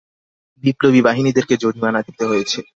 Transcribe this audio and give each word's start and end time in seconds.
বিপ্লবী 0.63 1.01
বাহিনীদেরকে 1.01 1.55
জরিমানা 1.57 1.99
দিতে 2.01 2.23
হয়েছে। 2.25 2.59